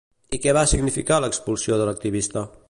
I 0.37 0.39
què 0.45 0.53
va 0.57 0.63
significar 0.71 1.19
l'expulsió 1.25 1.79
de 1.83 1.87
l'activista? 1.91 2.49